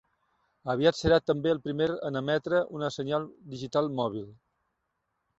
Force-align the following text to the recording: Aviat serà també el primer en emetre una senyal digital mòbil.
Aviat 0.73 0.95
serà 0.99 1.17
també 1.31 1.51
el 1.55 1.59
primer 1.67 1.87
en 2.09 2.17
emetre 2.21 2.61
una 2.77 2.89
senyal 2.95 3.27
digital 3.53 3.91
mòbil. 3.99 4.25